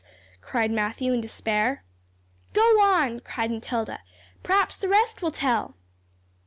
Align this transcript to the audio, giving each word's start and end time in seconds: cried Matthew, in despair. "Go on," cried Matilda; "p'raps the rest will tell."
cried 0.41 0.71
Matthew, 0.71 1.13
in 1.13 1.21
despair. 1.21 1.83
"Go 2.53 2.63
on," 2.81 3.19
cried 3.19 3.51
Matilda; 3.51 3.99
"p'raps 4.41 4.75
the 4.75 4.89
rest 4.89 5.21
will 5.21 5.29
tell." 5.29 5.75